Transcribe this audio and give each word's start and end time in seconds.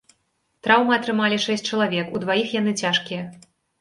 Траўмы 0.67 0.93
атрымалі 0.95 1.37
шэсць 1.45 1.67
чалавек, 1.69 2.05
у 2.17 2.23
дваіх 2.25 2.47
яны 2.59 2.71
цяжкія. 2.87 3.21